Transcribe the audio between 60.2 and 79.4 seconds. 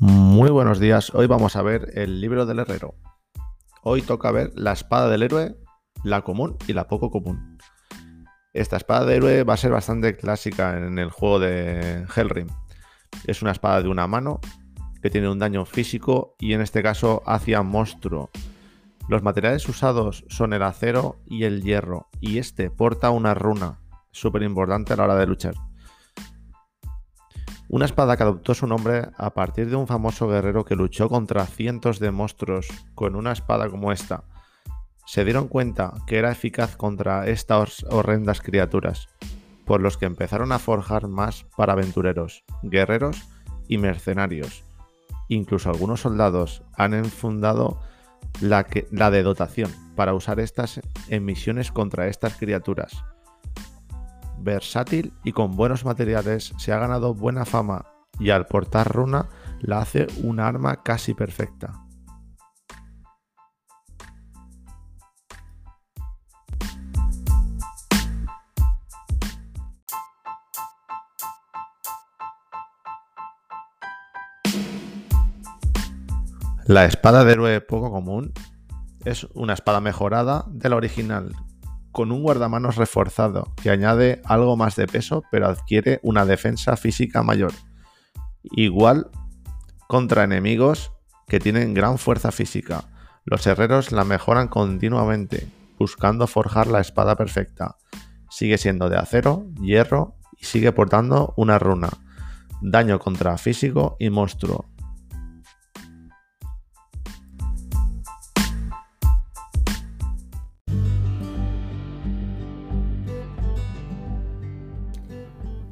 un arma casi perfecta. La espada de héroe poco común es